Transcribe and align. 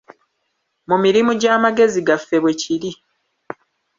Mu 0.89 0.95
mirimu 1.03 1.31
gy'amagezi 1.41 1.99
gaffe 2.07 2.37
bwe 2.43 2.53
kiri. 2.61 2.91